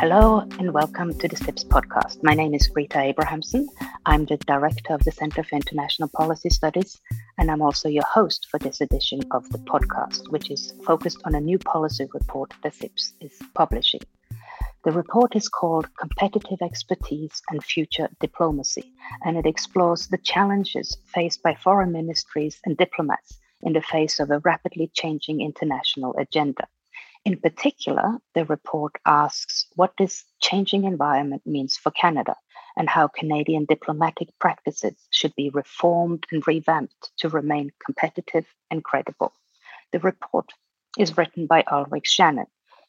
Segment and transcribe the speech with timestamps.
[0.00, 2.22] Hello and welcome to the CIPS podcast.
[2.22, 3.66] My name is Rita Abrahamsen.
[4.06, 7.00] I'm the director of the Center for International Policy Studies,
[7.36, 11.34] and I'm also your host for this edition of the podcast, which is focused on
[11.34, 14.02] a new policy report that CIPS is publishing.
[14.84, 18.92] The report is called Competitive Expertise and Future Diplomacy,
[19.24, 24.30] and it explores the challenges faced by foreign ministries and diplomats in the face of
[24.30, 26.68] a rapidly changing international agenda.
[27.28, 32.34] In particular, the report asks what this changing environment means for Canada
[32.74, 39.34] and how Canadian diplomatic practices should be reformed and revamped to remain competitive and credible.
[39.92, 40.54] The report
[40.98, 42.46] is written by Ulric Shannon,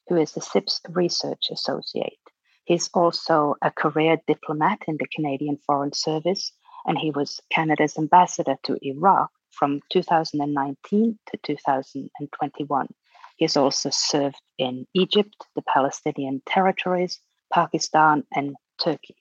[0.07, 2.23] who is a CIPS research associate.
[2.63, 6.53] He's also a career diplomat in the Canadian Foreign Service,
[6.85, 12.87] and he was Canada's ambassador to Iraq from 2019 to 2021.
[13.39, 17.21] He has also served in Egypt, the Palestinian territories,
[17.53, 19.15] Pakistan, and Turkey.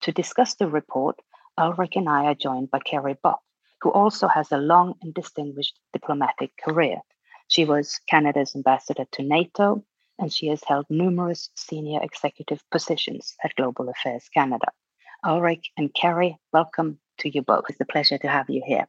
[0.00, 1.22] To discuss the report,
[1.56, 3.40] Ulric and I are joined by Kerry Buck,
[3.80, 7.02] who also has a long and distinguished diplomatic career.
[7.46, 9.84] She was Canada's ambassador to NATO,
[10.18, 14.66] and she has held numerous senior executive positions at Global Affairs Canada.
[15.24, 17.66] Ulric and Kerry, welcome to you both.
[17.68, 18.88] It's a pleasure to have you here.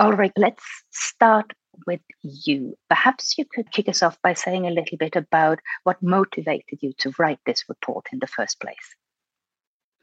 [0.00, 1.52] Ulric, let's start
[1.86, 2.76] with you.
[2.88, 6.92] Perhaps you could kick us off by saying a little bit about what motivated you
[6.98, 8.96] to write this report in the first place.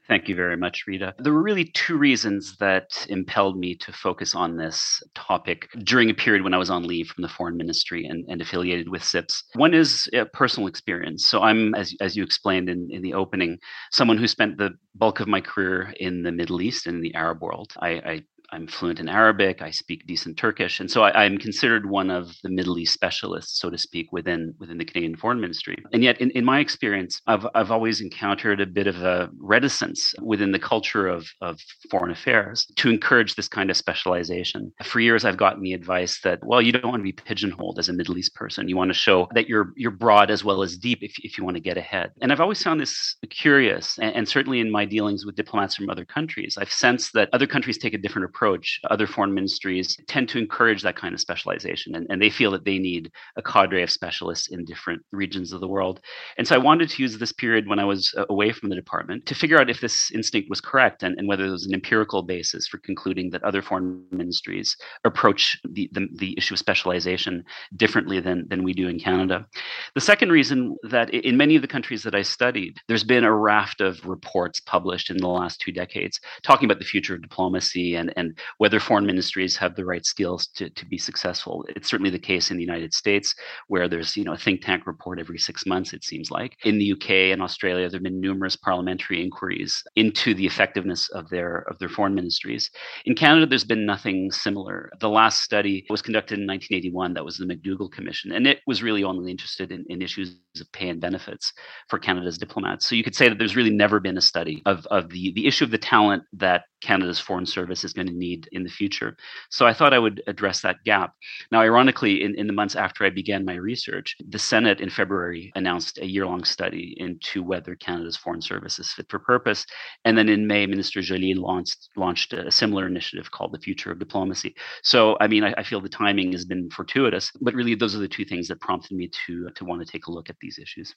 [0.06, 1.14] Thank you very much, Rita.
[1.18, 6.14] There were really two reasons that impelled me to focus on this topic during a
[6.14, 9.44] period when I was on leave from the foreign ministry and, and affiliated with CIPS.
[9.54, 11.26] One is a personal experience.
[11.26, 13.58] So I'm, as, as you explained in, in the opening,
[13.92, 17.40] someone who spent the bulk of my career in the Middle East and the Arab
[17.40, 17.72] world.
[17.80, 19.62] I, I I'm fluent in Arabic.
[19.62, 23.58] I speak decent Turkish, and so I, am considered one of the Middle East specialists,
[23.58, 25.82] so to speak, within within the Canadian Foreign Ministry.
[25.92, 30.14] And yet, in, in my experience, I've I've always encountered a bit of a reticence
[30.22, 31.58] within the culture of of
[31.90, 34.72] foreign affairs to encourage this kind of specialization.
[34.84, 37.88] For years, I've gotten the advice that well, you don't want to be pigeonholed as
[37.88, 38.68] a Middle East person.
[38.68, 41.44] You want to show that you're you're broad as well as deep if if you
[41.44, 42.12] want to get ahead.
[42.20, 45.90] And I've always found this curious, and, and certainly in my dealings with diplomats from
[45.90, 49.96] other countries, I've sensed that other countries take a different approach approach, other foreign ministries
[50.08, 51.94] tend to encourage that kind of specialization.
[51.94, 55.60] And, and they feel that they need a cadre of specialists in different regions of
[55.60, 56.00] the world.
[56.36, 58.74] And so I wanted to use this period when I was uh, away from the
[58.74, 61.74] department to figure out if this instinct was correct and, and whether there was an
[61.74, 67.44] empirical basis for concluding that other foreign ministries approach the, the, the issue of specialization
[67.76, 69.46] differently than, than we do in Canada.
[69.94, 73.32] The second reason that in many of the countries that I studied, there's been a
[73.32, 77.94] raft of reports published in the last two decades talking about the future of diplomacy
[77.94, 78.23] and, and
[78.58, 81.64] whether foreign ministries have the right skills to, to be successful.
[81.68, 83.34] It's certainly the case in the United States,
[83.68, 85.92] where there's you know a think tank report every six months.
[85.92, 90.34] It seems like in the UK and Australia, there have been numerous parliamentary inquiries into
[90.34, 92.70] the effectiveness of their of their foreign ministries.
[93.04, 94.90] In Canada, there's been nothing similar.
[95.00, 97.14] The last study was conducted in 1981.
[97.14, 100.70] That was the McDougall Commission, and it was really only interested in, in issues of
[100.72, 101.52] pay and benefits
[101.88, 102.86] for Canada's diplomats.
[102.86, 105.46] So you could say that there's really never been a study of, of the, the
[105.46, 109.16] issue of the talent that Canada's foreign service is going to need in the future.
[109.50, 111.14] So I thought I would address that gap.
[111.50, 115.52] Now, ironically, in, in the months after I began my research, the Senate in February
[115.54, 119.66] announced a year long study into whether Canada's foreign service is fit for purpose.
[120.04, 123.98] And then in May, Minister Joly launched, launched a similar initiative called the Future of
[123.98, 124.54] Diplomacy.
[124.82, 128.00] So, I mean, I, I feel the timing has been fortuitous, but really those are
[128.00, 130.58] the two things that prompted me to, to want to take a look at these
[130.58, 130.94] issues.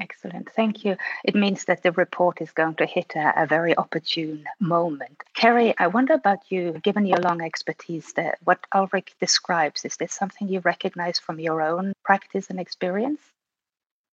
[0.00, 0.50] Excellent.
[0.56, 0.96] Thank you.
[1.24, 5.22] It means that the report is going to hit a, a, very opportune moment.
[5.34, 10.14] Kerry, I wonder about you, given your long expertise there, what Ulric describes, is this
[10.14, 13.20] something you recognize from your own practice and experience?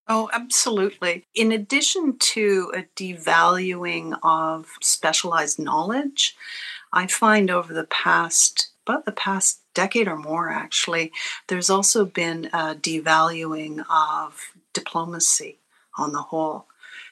[0.09, 1.23] Oh, absolutely.
[1.33, 6.35] In addition to a devaluing of specialized knowledge,
[6.91, 11.13] I find over the past, about the past decade or more actually,
[11.47, 15.59] there's also been a devaluing of diplomacy
[15.97, 16.67] on the whole.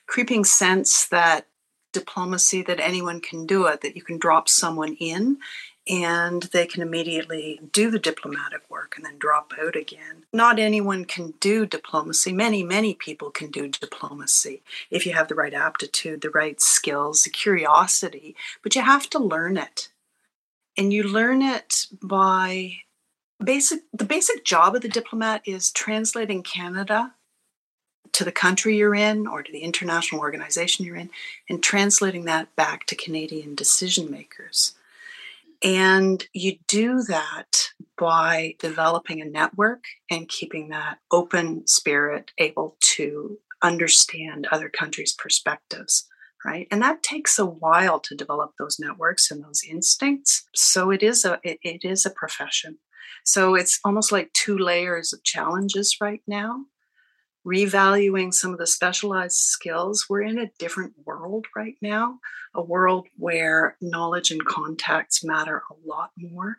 [0.07, 1.47] Creeping sense that
[1.91, 5.37] diplomacy, that anyone can do it, that you can drop someone in
[5.87, 10.25] and they can immediately do the diplomatic work and then drop out again.
[10.33, 12.33] Not anyone can do diplomacy.
[12.33, 17.23] Many, many people can do diplomacy if you have the right aptitude, the right skills,
[17.23, 19.89] the curiosity, but you have to learn it.
[20.77, 22.77] And you learn it by
[23.43, 27.13] basic the basic job of the diplomat is translating Canada
[28.15, 31.09] to the country you're in or to the international organization you're in
[31.49, 34.73] and translating that back to Canadian decision makers.
[35.61, 43.37] And you do that by developing a network and keeping that open spirit able to
[43.61, 46.07] understand other countries' perspectives
[46.45, 46.67] right?
[46.69, 50.47] And that takes a while to develop those networks and those instincts.
[50.53, 52.77] So it is a it, it is a profession.
[53.23, 56.65] So it's almost like two layers of challenges right now
[57.45, 62.19] revaluing some of the specialized skills we're in a different world right now
[62.55, 66.55] a world where knowledge and contacts matter a lot more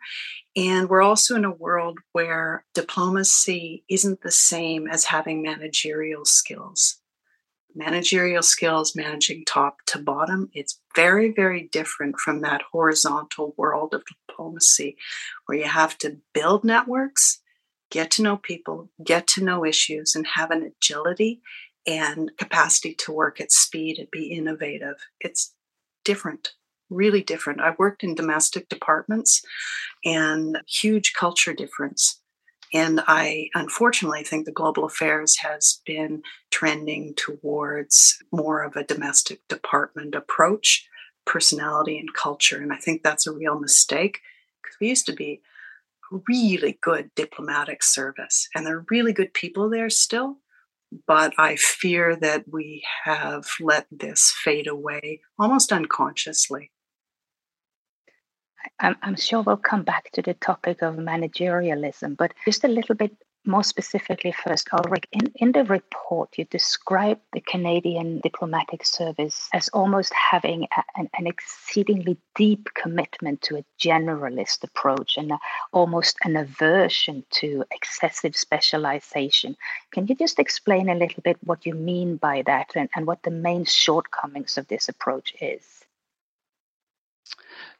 [0.55, 7.01] and we're also in a world where diplomacy isn't the same as having managerial skills
[7.77, 10.49] managerial skills, managing top to bottom.
[10.53, 14.97] It's very, very different from that horizontal world of diplomacy
[15.45, 17.39] where you have to build networks,
[17.89, 21.41] get to know people, get to know issues, and have an agility
[21.85, 24.95] and capacity to work at speed and be innovative.
[25.19, 25.53] It's
[26.03, 26.53] different,
[26.89, 27.61] really different.
[27.61, 29.41] I worked in domestic departments
[30.03, 32.19] and huge culture difference
[32.73, 39.47] and I unfortunately think the global affairs has been trending towards more of a domestic
[39.47, 40.87] department approach,
[41.25, 42.61] personality and culture.
[42.61, 44.19] And I think that's a real mistake
[44.61, 45.41] because we used to be
[46.27, 50.37] really good diplomatic service and there are really good people there still.
[51.05, 56.71] But I fear that we have let this fade away almost unconsciously.
[58.79, 62.95] I'm, I'm sure we'll come back to the topic of managerialism, but just a little
[62.95, 63.15] bit
[63.47, 69.69] more specifically first, Ulric, in, in the report, you describe the Canadian diplomatic service as
[69.69, 75.39] almost having a, an, an, exceedingly deep commitment to a generalist approach and a,
[75.71, 79.55] almost an aversion to excessive specialization.
[79.91, 83.23] Can you just explain a little bit what you mean by that and, and what
[83.23, 85.76] the main shortcomings of this approach is?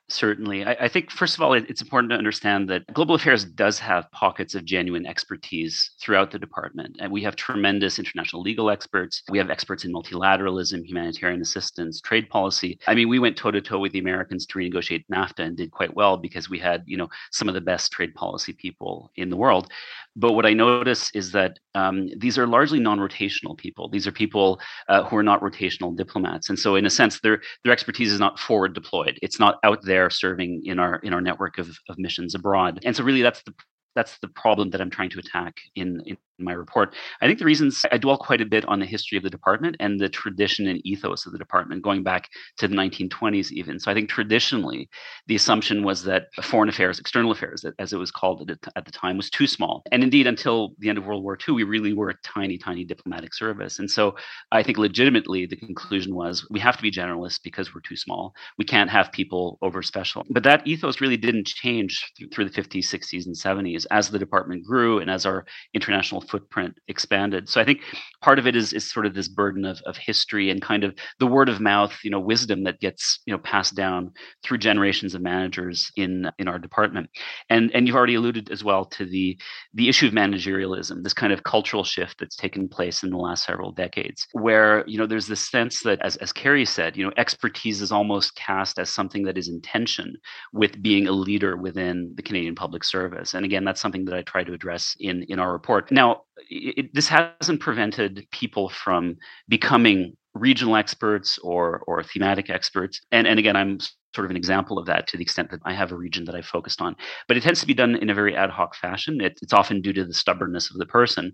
[0.09, 0.63] Certainly.
[0.63, 3.77] I, I, think, first of all, it, it's important to understand that global affairs does
[3.79, 6.95] have pockets of genuine expertise throughout the department.
[7.01, 9.21] And we have tremendous international legal experts.
[9.29, 12.79] We have experts in multilateralism, humanitarian assistance, trade policy.
[12.87, 15.71] I mean, we went toe to toe with the Americans to renegotiate NAFTA and did
[15.71, 19.29] quite well because we had, you know, some of the best trade policy people in
[19.29, 19.69] the world.
[20.15, 23.87] But what I notice is that um, these are largely non-rotational people.
[23.89, 27.39] These are people uh, who are not rotational diplomats, and so in a sense, their
[27.63, 29.19] their expertise is not forward deployed.
[29.21, 32.79] It's not out there serving in our in our network of, of missions abroad.
[32.83, 33.53] And so really, that's the
[33.95, 36.95] that's the problem that I'm trying to attack in, in my report.
[37.21, 39.75] I think the reasons I dwell quite a bit on the history of the department
[39.79, 43.79] and the tradition and ethos of the department going back to the 1920s, even.
[43.79, 44.89] So I think traditionally,
[45.27, 49.17] the assumption was that foreign affairs, external affairs, as it was called at the time,
[49.17, 49.83] was too small.
[49.91, 52.83] And indeed, until the end of World War II, we really were a tiny, tiny
[52.85, 53.79] diplomatic service.
[53.79, 54.15] And so
[54.51, 58.33] I think legitimately the conclusion was we have to be generalists because we're too small.
[58.57, 60.25] We can't have people over special.
[60.29, 64.65] But that ethos really didn't change through the 50s, 60s, and 70s as the department
[64.65, 67.49] grew and as our international footprint expanded.
[67.49, 67.81] So I think
[68.21, 70.95] part of it is is sort of this burden of, of history and kind of
[71.19, 74.11] the word of mouth, you know, wisdom that gets you know passed down
[74.43, 77.09] through generations of managers in in our department.
[77.49, 79.37] And and you've already alluded as well to the
[79.73, 83.45] the issue of managerialism, this kind of cultural shift that's taken place in the last
[83.45, 87.13] several decades, where you know there's this sense that, as as Kerry said, you know,
[87.17, 90.15] expertise is almost cast as something that is in tension
[90.53, 93.33] with being a leader within the Canadian Public Service.
[93.33, 95.91] And again, that's something that I try to address in in our report.
[95.91, 96.16] Now,
[96.49, 99.15] it, this hasn't prevented people from
[99.47, 103.01] becoming regional experts or or thematic experts.
[103.11, 103.79] And and again, I'm
[104.15, 106.35] sort of an example of that to the extent that I have a region that
[106.35, 106.95] I've focused on.
[107.27, 109.21] But it tends to be done in a very ad hoc fashion.
[109.21, 111.33] It, it's often due to the stubbornness of the person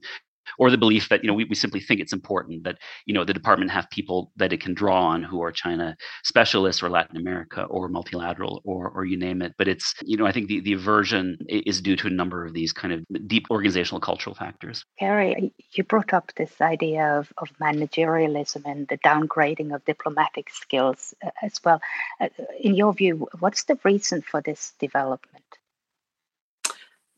[0.58, 3.24] or the belief that you know we, we simply think it's important that you know
[3.24, 7.18] the department have people that it can draw on who are china specialists or latin
[7.18, 9.54] america or multilateral or or you name it.
[9.58, 12.54] But it's you know i think the, the aversion is due to a number of
[12.54, 14.86] these kind of deep organizational cultural factors.
[15.00, 21.14] Kerry, you brought up this idea of, of managerialism and the downgrading of diplomatic skills
[21.26, 21.82] uh, as well.
[22.20, 25.43] Uh, in your view what's the reason for this development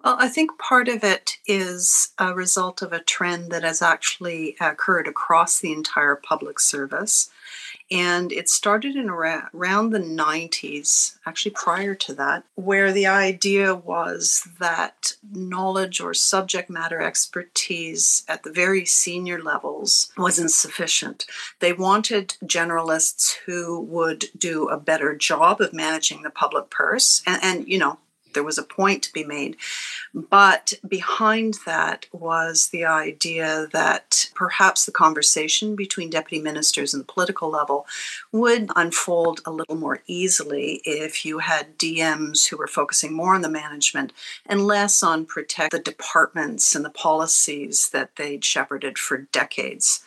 [0.06, 4.56] well, I think part of it is a result of a trend that has actually
[4.62, 7.32] occurred across the entire public service.
[7.90, 14.48] And it started in around the 90s, actually prior to that, where the idea was
[14.60, 21.26] that knowledge or subject matter expertise at the very senior levels wasn't sufficient.
[21.60, 27.24] They wanted generalists who would do a better job of managing the public purse.
[27.26, 27.98] And, and you know,
[28.36, 29.58] there was a point to be made.
[30.14, 37.12] But behind that was the idea that perhaps the conversation between deputy ministers and the
[37.12, 37.88] political level
[38.32, 43.42] would unfold a little more easily if you had DMs who were focusing more on
[43.42, 44.14] the management
[44.46, 50.05] and less on protect the departments and the policies that they'd shepherded for decades.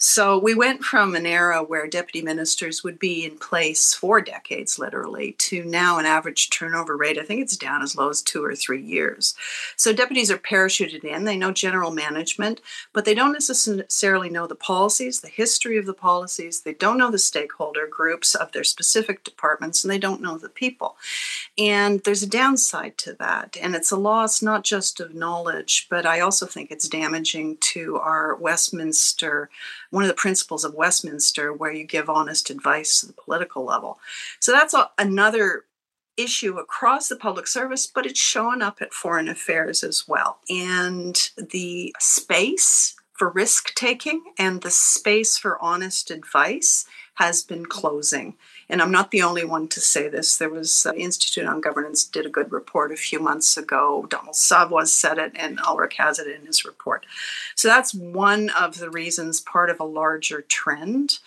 [0.00, 4.78] So we went from an era where deputy ministers would be in place for decades,
[4.78, 7.18] literally, to now an average turnover rate.
[7.18, 9.34] I think it's down as low as two or three years.
[9.74, 11.24] So deputies are parachuted in.
[11.24, 12.60] They know general management,
[12.92, 16.60] but they don't necessarily know the policies, the history of the policies.
[16.60, 20.48] They don't know the stakeholder groups of their specific departments, and they don't know the
[20.48, 20.96] people.
[21.58, 23.56] And there's a downside to that.
[23.60, 27.96] And it's a loss not just of knowledge, but I also think it's damaging to
[27.96, 29.50] our Westminster
[29.90, 33.98] one of the principles of Westminster, where you give honest advice to the political level.
[34.40, 35.64] So that's a, another
[36.16, 40.40] issue across the public service, but it's showing up at foreign affairs as well.
[40.50, 48.36] And the space for risk taking and the space for honest advice has been closing.
[48.68, 50.36] And I'm not the only one to say this.
[50.36, 54.06] There was uh, Institute on Governance did a good report a few months ago.
[54.10, 57.06] Donald Savoie said it, and Ulric has it in his report.
[57.54, 61.18] So that's one of the reasons, part of a larger trend.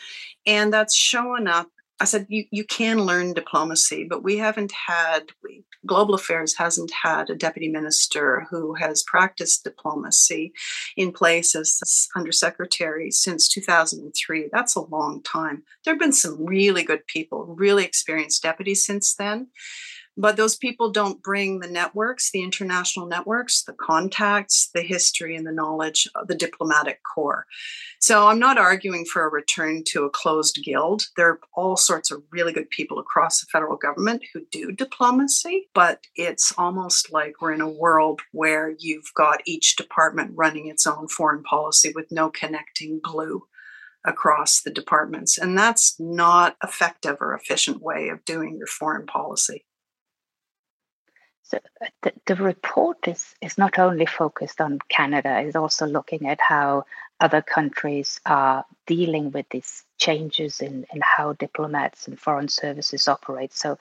[0.46, 1.70] And that's showing up
[2.02, 6.92] I said, you, you can learn diplomacy, but we haven't had, we, Global Affairs hasn't
[7.04, 10.52] had a deputy minister who has practiced diplomacy
[10.98, 14.50] in place as undersecretary since 2003.
[14.52, 15.62] That's a long time.
[15.86, 19.50] There have been some really good people, really experienced deputies since then.
[20.22, 25.48] But those people don't bring the networks, the international networks, the contacts, the history, and
[25.48, 27.48] the knowledge, of the diplomatic corps.
[28.00, 31.06] So I'm not arguing for a return to a closed guild.
[31.18, 35.70] There are all sorts of really good people across the federal government who do diplomacy,
[35.74, 40.86] but it's almost like we're in a world where you've got each department running its
[40.86, 43.42] own foreign policy with no connecting glue
[44.06, 45.40] across the departments.
[45.40, 49.66] And that's not effective or efficient way of doing your foreign policy.
[51.52, 56.30] So uh, the, the report is, is not only focused on Canada, it's also looking
[56.30, 56.86] at how
[57.20, 63.52] other countries are dealing with these changes in, in how diplomats and foreign services operate.
[63.54, 63.78] So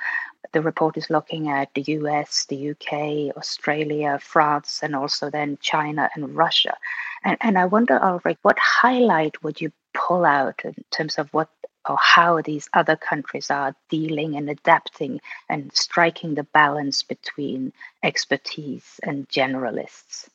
[0.52, 6.10] the report is looking at the US, the UK, Australia, France, and also then China
[6.16, 6.76] and Russia.
[7.22, 11.50] And, and I wonder, Ulric, what highlight would you pull out in terms of what
[11.88, 17.72] or how these other countries are dealing and adapting and striking the balance between
[18.02, 20.28] expertise and generalists.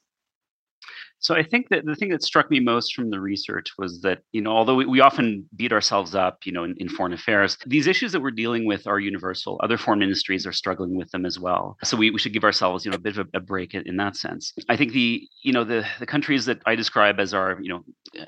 [1.25, 4.19] So I think that the thing that struck me most from the research was that,
[4.31, 7.57] you know, although we, we often beat ourselves up, you know, in, in, foreign affairs,
[7.65, 9.59] these issues that we're dealing with are universal.
[9.63, 11.77] Other foreign ministries are struggling with them as well.
[11.83, 13.87] So we, we should give ourselves, you know, a bit of a, a break in,
[13.87, 14.53] in, that sense.
[14.69, 17.83] I think the, you know, the the countries that I describe as our, you know,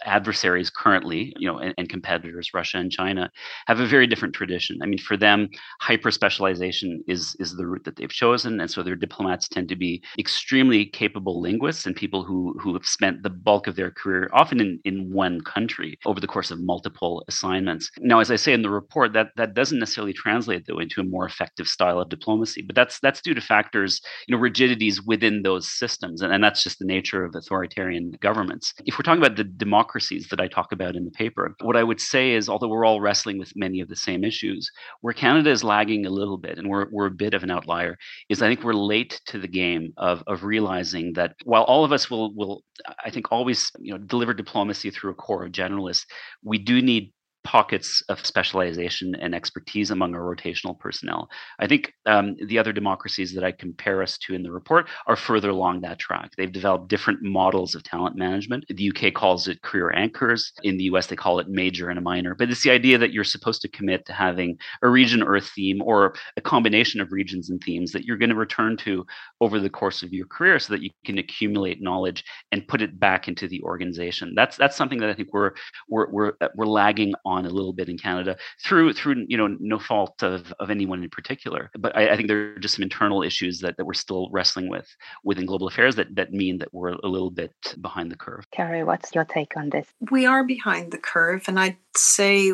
[0.06, 3.30] adversaries currently, you know, and, and competitors, Russia and China,
[3.68, 4.80] have a very different tradition.
[4.82, 5.50] I mean, for them,
[5.82, 9.76] hyper specialization is is the route that they've chosen, and so their diplomats tend to
[9.76, 14.30] be extremely capable linguists and people who who have spent the bulk of their career,
[14.34, 17.90] often in, in one country, over the course of multiple assignments.
[18.00, 21.04] Now, as I say in the report, that that doesn't necessarily translate though into a
[21.04, 25.42] more effective style of diplomacy, but that's that's due to factors, you know, rigidities within
[25.44, 28.74] those systems, and, and that's just the nature of authoritarian governments.
[28.86, 31.84] If we're talking about the democracies that I talk about in the paper, what I
[31.84, 34.70] would say is, although we're all wrestling with many of the same issues,
[35.02, 37.98] where Canada is lagging a little bit, and we're we're a bit of an outlier,
[38.30, 41.92] is I think we're late to the game of of realizing that while all of
[41.92, 42.64] us will will
[43.04, 46.06] I think always you know deliver diplomacy through a corps of generalists.
[46.44, 47.14] We do need
[47.48, 51.30] pockets of specialization and expertise among our rotational personnel.
[51.60, 55.16] I think um, the other democracies that I compare us to in the report are
[55.16, 56.32] further along that track.
[56.36, 58.66] They've developed different models of talent management.
[58.68, 60.52] The UK calls it career anchors.
[60.64, 62.36] In the US, they call it major and a minor.
[62.36, 65.42] But it's the idea that you're supposed to commit to having a region or a
[65.42, 69.06] theme or a combination of regions and themes that you're going to return to
[69.40, 73.00] over the course of your career so that you can accumulate knowledge and put it
[73.00, 74.34] back into the organization.
[74.36, 75.52] That's that's something that I think we're
[75.88, 79.56] we're we're, we're lagging on on a little bit in Canada through through you know
[79.60, 81.70] no fault of, of anyone in particular.
[81.78, 84.70] But I, I think there are just some internal issues that, that we're still wrestling
[84.70, 84.88] with
[85.24, 88.46] within global affairs that that mean that we're a little bit behind the curve.
[88.52, 89.88] Kerry, what's your take on this?
[90.12, 92.54] We are behind the curve, and I'd say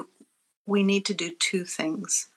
[0.65, 2.27] we need to do two things.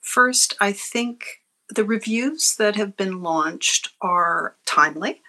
[0.00, 1.24] First, I think
[1.68, 5.22] the reviews that have been launched are timely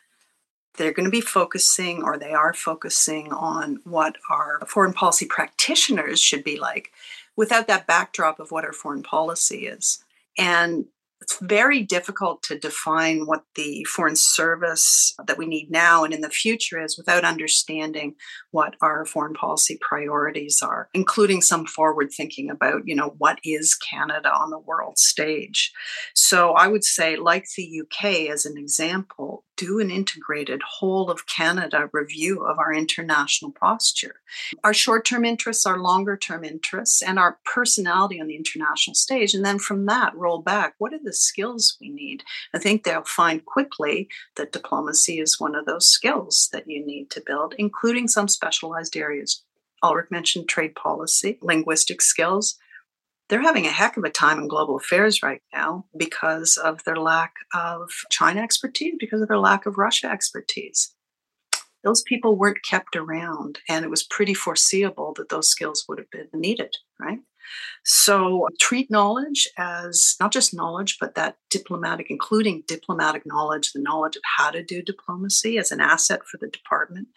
[0.76, 6.20] they're going to be focusing or they are focusing on what our foreign policy practitioners
[6.20, 6.92] should be like
[7.36, 10.04] without that backdrop of what our foreign policy is.
[10.38, 10.86] And
[11.24, 16.20] it's very difficult to define what the foreign service that we need now and in
[16.20, 18.16] the future is without understanding
[18.52, 23.74] what our foreign policy priorities are including some forward thinking about you know what is
[23.74, 25.72] canada on the world stage
[26.14, 31.28] so i would say like the uk as an example do an integrated whole of
[31.28, 34.16] Canada review of our international posture.
[34.64, 39.34] Our short term interests, our longer term interests, and our personality on the international stage.
[39.34, 42.24] And then from that, roll back what are the skills we need?
[42.54, 47.10] I think they'll find quickly that diplomacy is one of those skills that you need
[47.12, 49.44] to build, including some specialized areas.
[49.84, 52.58] Ulric mentioned trade policy, linguistic skills,
[53.30, 56.98] they're having a heck of a time in global affairs right now because of their
[56.98, 60.94] lack of China expertise, because of their lack of Russia expertise.
[61.84, 66.10] Those people weren't kept around, and it was pretty foreseeable that those skills would have
[66.12, 67.20] been needed, right?
[67.84, 74.16] So treat knowledge as not just knowledge, but that diplomatic, including diplomatic knowledge, the knowledge
[74.16, 77.08] of how to do diplomacy as an asset for the department.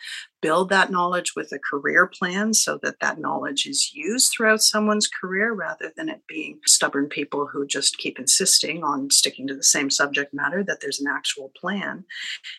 [0.42, 5.08] Build that knowledge with a career plan so that that knowledge is used throughout someone's
[5.08, 9.62] career rather than it being stubborn people who just keep insisting on sticking to the
[9.62, 12.04] same subject matter, that there's an actual plan.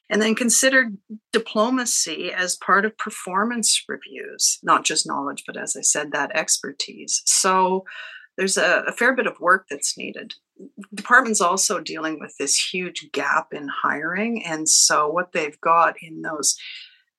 [0.10, 0.90] And then consider
[1.32, 7.22] diplomacy as part of performance reviews, not just knowledge, but as I said, that expertise.
[7.26, 7.86] So
[8.38, 10.36] there's a, a, fair bit of work that's needed.
[10.94, 14.44] Department's also dealing with this huge gap in hiring.
[14.46, 16.58] And so, what they've got in those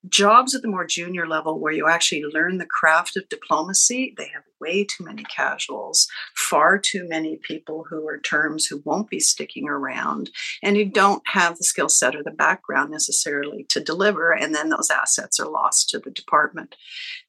[0.08, 4.28] jobs at the more junior level where you actually learn the craft of diplomacy, they
[4.34, 9.20] have way too many casuals, far too many people who are terms who won't be
[9.20, 10.30] sticking around,
[10.62, 14.32] and who don't have the skill set or the background necessarily to deliver.
[14.32, 16.76] And then those assets are lost to the department.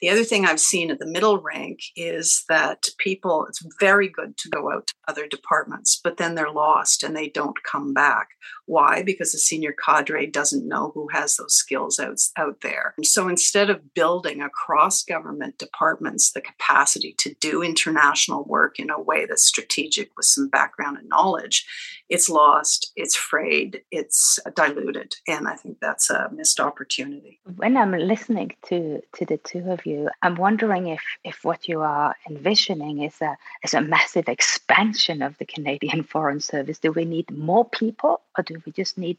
[0.01, 4.37] The other thing I've seen at the middle rank is that people, it's very good
[4.37, 8.29] to go out to other departments, but then they're lost and they don't come back.
[8.65, 9.03] Why?
[9.03, 12.93] Because the senior cadre doesn't know who has those skills out, out there.
[13.03, 18.99] So instead of building across government departments the capacity to do international work in a
[18.99, 21.65] way that's strategic with some background and knowledge,
[22.09, 25.15] it's lost, it's frayed, it's diluted.
[25.27, 27.39] And I think that's a missed opportunity.
[27.57, 31.81] When I'm listening to, to the two of you, I'm wondering if, if what you
[31.81, 36.79] are envisioning is a, is a massive expansion of the Canadian Foreign Service.
[36.79, 39.17] Do we need more people or do we just need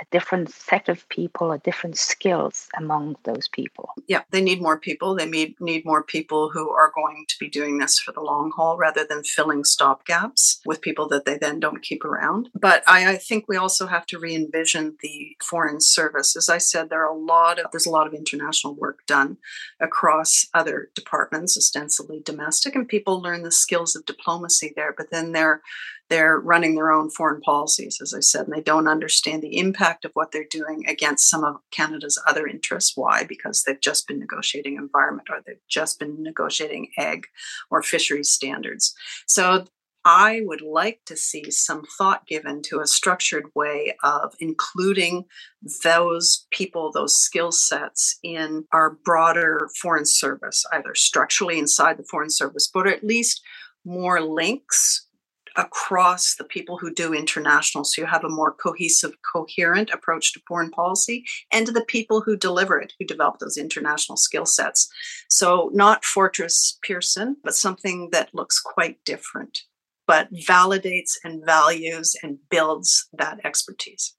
[0.00, 3.90] a different set of people, a different skills among those people.
[4.08, 5.14] Yeah, they need more people.
[5.14, 8.52] They need need more people who are going to be doing this for the long
[8.56, 12.48] haul rather than filling stop gaps with people that they then don't keep around.
[12.54, 16.36] But I, I think we also have to re-envision the foreign service.
[16.36, 19.36] As I said, there are a lot of there's a lot of international work done
[19.80, 24.94] across other departments, ostensibly domestic, and people learn the skills of diplomacy there.
[24.96, 25.62] But then they're
[26.08, 30.04] they're running their own foreign policies, as I said, and they don't understand the impact
[30.04, 32.92] of what they're doing against some of Canada's other interests.
[32.94, 33.24] Why?
[33.24, 37.26] Because they've just been negotiating environment or they've just been negotiating egg
[37.70, 38.94] or fisheries standards.
[39.26, 39.64] So
[40.04, 45.26] I would like to see some thought given to a structured way of including
[45.84, 52.30] those people, those skill sets in our broader foreign service, either structurally inside the foreign
[52.30, 53.42] service, but at least
[53.84, 55.06] more links
[55.56, 57.84] across the people who do international.
[57.84, 62.20] So you have a more cohesive, coherent approach to foreign policy and to the people
[62.20, 64.88] who deliver it, who develop those international skill sets.
[65.28, 69.62] So not Fortress Pearson, but something that looks quite different,
[70.06, 74.14] but validates and values and builds that expertise.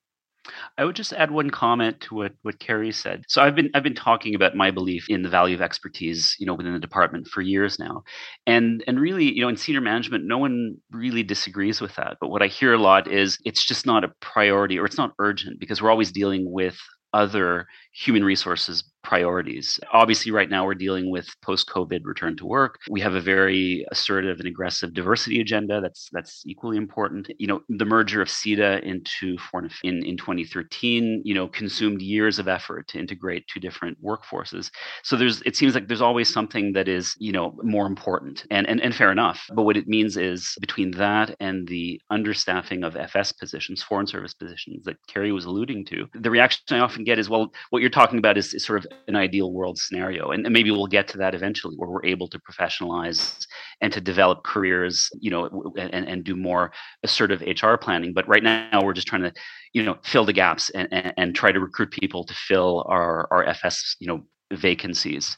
[0.77, 3.23] I would just add one comment to what, what Kerry said.
[3.27, 6.45] So I've been I've been talking about my belief in the value of expertise, you
[6.45, 8.03] know, within the department for years now.
[8.45, 12.17] And and really, you know, in senior management, no one really disagrees with that.
[12.19, 15.13] But what I hear a lot is it's just not a priority or it's not
[15.19, 16.77] urgent because we're always dealing with
[17.13, 19.79] other human resources priorities.
[19.91, 22.79] Obviously, right now we're dealing with post-COVID return to work.
[22.89, 27.29] We have a very assertive and aggressive diversity agenda that's that's equally important.
[27.37, 32.39] You know, the merger of CIDA into foreign in, in 2013, you know, consumed years
[32.39, 34.71] of effort to integrate two different workforces.
[35.03, 38.45] So there's it seems like there's always something that is, you know, more important.
[38.49, 39.45] And and, and fair enough.
[39.53, 44.33] But what it means is between that and the understaffing of FS positions, foreign service
[44.33, 47.89] positions that Kerry was alluding to, the reaction I often get is, well, what you're
[47.89, 51.17] talking about is, is sort of an ideal world scenario and, maybe we'll get to
[51.17, 53.45] that eventually where we're able to professionalize
[53.81, 56.71] and to develop careers you know and, and do more
[57.03, 59.33] assertive hr planning but right now we're just trying to
[59.73, 63.27] you know fill the gaps and, and, and try to recruit people to fill our
[63.31, 65.37] our fs you know vacancies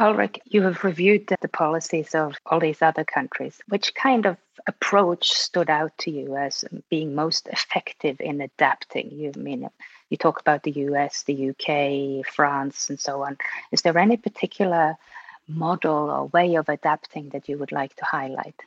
[0.00, 3.60] Ulric, you have reviewed the policies of all these other countries.
[3.68, 9.12] Which kind of approach stood out to you as being most effective in adapting?
[9.12, 9.68] You mean
[10.10, 13.36] you talk about the US, the UK, France, and so on.
[13.72, 14.96] Is there any particular
[15.48, 18.60] model or way of adapting that you would like to highlight?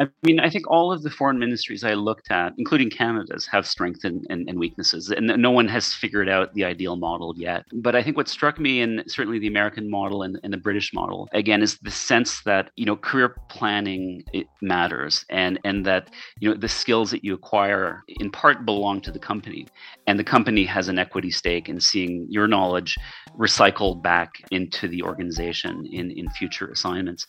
[0.00, 3.66] I mean, I think all of the foreign ministries I looked at, including Canada's, have
[3.66, 5.10] strengths and, and, and, weaknesses.
[5.10, 7.64] And no one has figured out the ideal model yet.
[7.72, 10.92] But I think what struck me in certainly the American model and, and the British
[10.92, 14.24] model, again, is the sense that, you know, career planning
[14.60, 19.12] matters and, and that, you know, the skills that you acquire in part belong to
[19.12, 19.68] the company.
[20.08, 22.96] And the company has an equity stake in seeing your knowledge
[23.38, 27.26] recycled back into the organization in, in future assignments.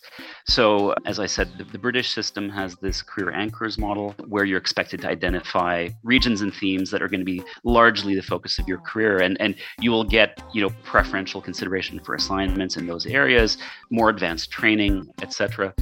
[0.48, 4.58] So, as I said, the, the British system has this career anchors model where you're
[4.58, 8.66] expected to identify regions and themes that are going to be largely the focus of
[8.66, 9.18] your career.
[9.18, 13.58] And and you will get you know preferential consideration for assignments in those areas
[13.90, 15.74] more advanced training etc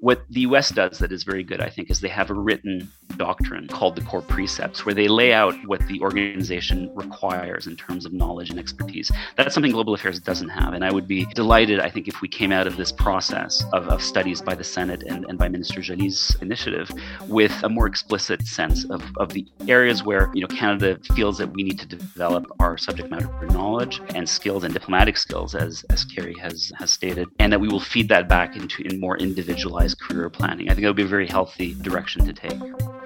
[0.00, 2.90] what the US does that is very good, I think, is they have a written
[3.16, 8.06] doctrine called the core precepts, where they lay out what the organization requires in terms
[8.06, 9.10] of knowledge and expertise.
[9.36, 10.74] That's something Global Affairs doesn't have.
[10.74, 13.88] And I would be delighted, I think, if we came out of this process of,
[13.88, 16.90] of studies by the Senate and, and by Minister Joly's initiative
[17.26, 21.48] with a more explicit sense of, of the areas where you know Canada feels that
[21.48, 26.04] we need to develop our subject matter knowledge and skills and diplomatic skills, as, as
[26.04, 29.87] Kerry has, has stated, and that we will feed that back into in more individualized
[29.94, 30.68] career planning.
[30.68, 32.97] I think that would be a very healthy direction to take.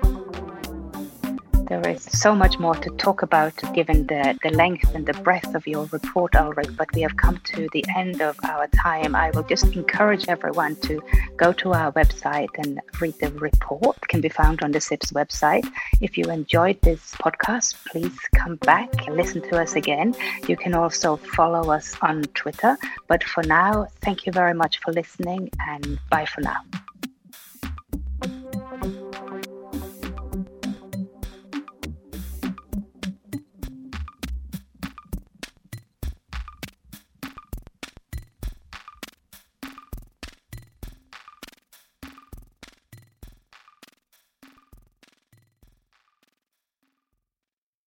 [1.72, 5.54] There is so much more to talk about given the, the length and the breadth
[5.54, 9.16] of your report, Ulric, but we have come to the end of our time.
[9.16, 11.00] I will just encourage everyone to
[11.38, 13.96] go to our website and read the report.
[14.02, 15.66] It can be found on the CIPS website.
[16.02, 20.14] If you enjoyed this podcast, please come back and listen to us again.
[20.46, 22.76] You can also follow us on Twitter.
[23.08, 26.60] But for now, thank you very much for listening and bye for now.